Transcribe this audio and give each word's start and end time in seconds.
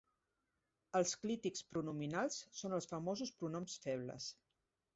Els 0.99 1.11
clítics 1.25 1.65
pronominals 1.75 2.39
són 2.63 2.75
els 2.81 2.91
famosos 2.95 3.35
pronoms 3.43 3.79
febles. 3.87 4.35